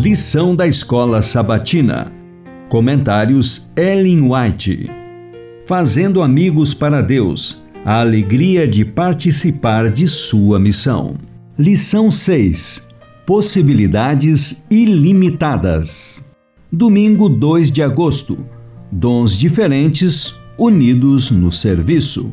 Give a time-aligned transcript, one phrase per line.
[0.00, 2.10] Lição da Escola Sabatina.
[2.70, 4.86] Comentários Ellen White.
[5.66, 7.62] Fazendo amigos para Deus.
[7.84, 11.16] A alegria de participar de sua missão.
[11.58, 12.88] Lição 6.
[13.26, 16.24] Possibilidades ilimitadas.
[16.72, 18.38] Domingo 2 de agosto.
[18.90, 22.32] Dons diferentes unidos no serviço.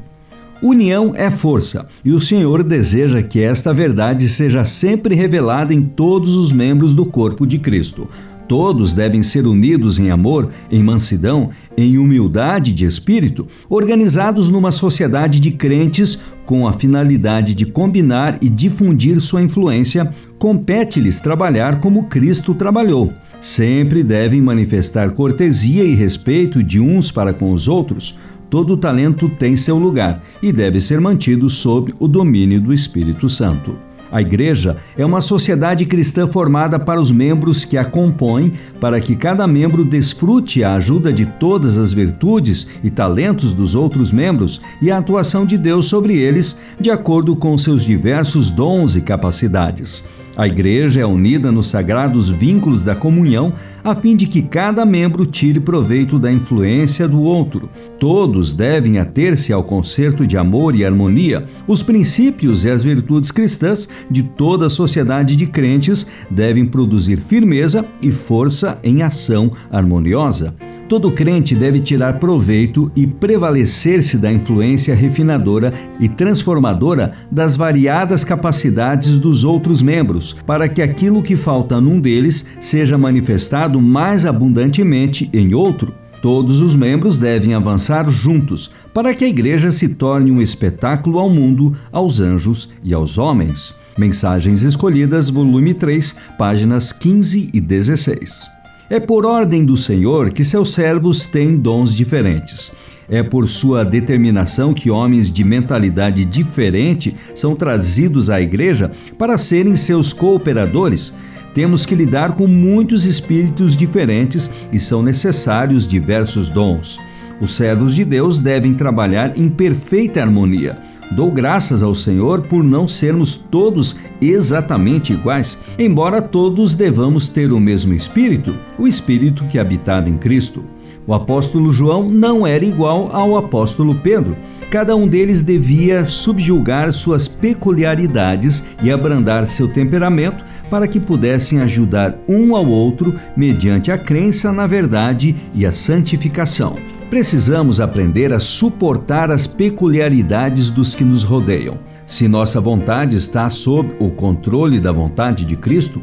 [0.61, 6.35] União é força, e o Senhor deseja que esta verdade seja sempre revelada em todos
[6.35, 8.07] os membros do corpo de Cristo.
[8.47, 15.39] Todos devem ser unidos em amor, em mansidão, em humildade de espírito, organizados numa sociedade
[15.39, 20.09] de crentes com a finalidade de combinar e difundir sua influência.
[20.39, 23.13] Compete-lhes trabalhar como Cristo trabalhou.
[23.41, 28.17] Sempre devem manifestar cortesia e respeito de uns para com os outros
[28.49, 33.77] Todo talento tem seu lugar e deve ser mantido sob o domínio do Espírito Santo.
[34.09, 39.15] A Igreja é uma sociedade cristã formada para os membros que a compõem, para que
[39.15, 44.89] cada membro desfrute a ajuda de todas as virtudes e talentos dos outros membros e
[44.89, 50.07] a atuação de Deus sobre eles, de acordo com seus diversos dons e capacidades.
[50.37, 53.51] A igreja é unida nos sagrados vínculos da comunhão,
[53.83, 57.67] a fim de que cada membro tire proveito da influência do outro.
[57.99, 61.43] Todos devem ater-se ao concerto de amor e harmonia.
[61.67, 67.83] Os princípios e as virtudes cristãs de toda a sociedade de crentes devem produzir firmeza
[67.99, 70.53] e força em ação harmoniosa.
[70.87, 79.17] Todo crente deve tirar proveito e prevalecer-se da influência refinadora e transformadora das variadas capacidades
[79.17, 85.53] dos outros membros, para que aquilo que falta num deles seja manifestado mais abundantemente em
[85.53, 85.93] outro.
[86.21, 91.29] Todos os membros devem avançar juntos para que a igreja se torne um espetáculo ao
[91.29, 93.75] mundo, aos anjos e aos homens.
[93.97, 98.56] Mensagens Escolhidas, volume 3, páginas 15 e 16.
[98.89, 102.71] É por ordem do Senhor que seus servos têm dons diferentes.
[103.09, 109.75] É por sua determinação que homens de mentalidade diferente são trazidos à igreja para serem
[109.75, 111.13] seus cooperadores.
[111.53, 116.97] Temos que lidar com muitos espíritos diferentes e são necessários diversos dons.
[117.41, 120.77] Os servos de Deus devem trabalhar em perfeita harmonia.
[121.11, 127.59] Dou graças ao Senhor por não sermos todos exatamente iguais, embora todos devamos ter o
[127.59, 130.63] mesmo Espírito, o Espírito que habitava em Cristo.
[131.07, 134.35] O apóstolo João não era igual ao apóstolo Pedro.
[134.69, 142.17] Cada um deles devia subjugar suas peculiaridades e abrandar seu temperamento para que pudessem ajudar
[142.27, 146.75] um ao outro mediante a crença na verdade e a santificação.
[147.09, 151.79] Precisamos aprender a suportar as peculiaridades dos que nos rodeiam.
[152.05, 156.01] Se nossa vontade está sob o controle da vontade de Cristo,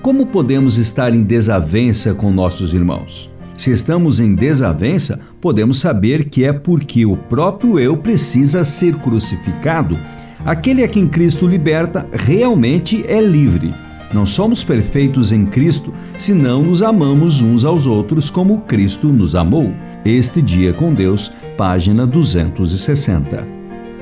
[0.00, 3.28] como podemos estar em desavença com nossos irmãos?
[3.56, 9.98] Se estamos em desavença, podemos saber que é porque o próprio eu precisa ser crucificado.
[10.44, 13.74] Aquele a quem Cristo liberta realmente é livre.
[14.14, 19.34] Não somos perfeitos em Cristo se não nos amamos uns aos outros como Cristo nos
[19.34, 19.74] amou.
[20.04, 23.44] Este Dia com Deus, página 260.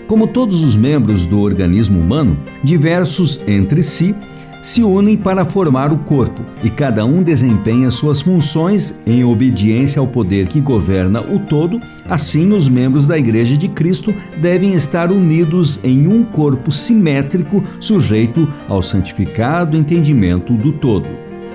[0.06, 4.14] Como todos os membros do organismo humano, diversos entre si,
[4.62, 10.06] se unem para formar o corpo e cada um desempenha suas funções em obediência ao
[10.06, 15.80] poder que governa o todo, assim os membros da Igreja de Cristo devem estar unidos
[15.82, 21.06] em um corpo simétrico, sujeito ao santificado entendimento do todo.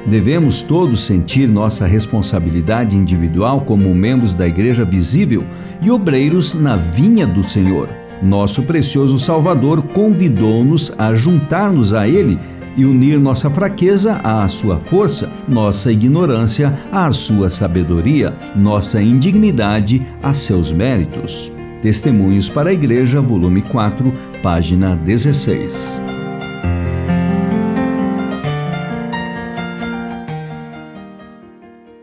[0.05, 5.45] Devemos todos sentir nossa responsabilidade individual como membros da Igreja visível
[5.81, 7.89] e obreiros na vinha do Senhor.
[8.21, 12.39] Nosso precioso Salvador convidou-nos a juntar-nos a Ele
[12.77, 20.33] e unir nossa fraqueza à sua força, nossa ignorância à sua sabedoria, nossa indignidade a
[20.33, 21.51] seus méritos.
[21.81, 26.16] Testemunhos para a Igreja, volume 4, página 16.